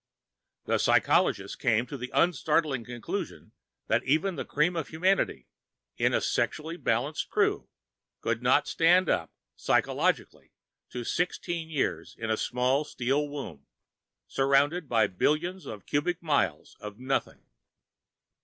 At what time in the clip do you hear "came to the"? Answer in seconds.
1.55-2.11